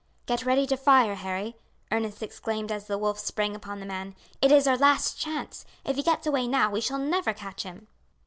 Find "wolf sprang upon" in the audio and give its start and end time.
2.97-3.79